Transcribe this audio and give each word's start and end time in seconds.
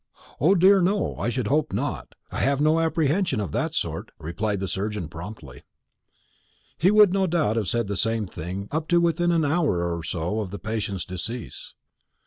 "O 0.39 0.55
dear, 0.55 0.81
no, 0.81 1.15
I 1.17 1.29
should 1.29 1.45
hope 1.45 1.71
not. 1.71 2.15
I 2.31 2.39
have 2.39 2.59
no 2.59 2.79
apprehension 2.79 3.39
of 3.39 3.51
that 3.51 3.75
sort," 3.75 4.09
replied 4.17 4.59
the 4.59 4.67
surgeon 4.67 5.09
promptly. 5.09 5.61
He 6.79 6.89
would 6.89 7.13
no 7.13 7.27
doubt 7.27 7.55
have 7.55 7.67
said 7.67 7.85
the 7.85 7.95
same 7.95 8.25
thing 8.25 8.67
up 8.71 8.87
to 8.87 8.99
within 8.99 9.31
an 9.31 9.45
hour 9.45 9.95
or 9.95 10.01
so 10.01 10.39
of 10.39 10.49
the 10.49 10.57
patient's 10.57 11.05
decease. 11.05 11.75